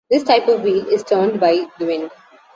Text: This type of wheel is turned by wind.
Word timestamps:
This 0.09 0.23
type 0.23 0.47
of 0.47 0.63
wheel 0.63 0.87
is 0.87 1.03
turned 1.03 1.39
by 1.39 1.67
wind. 1.79 2.09